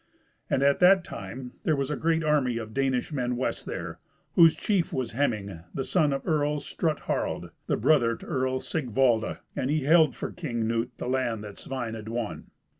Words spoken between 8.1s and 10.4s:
to Earl Sigvaldi, and he held for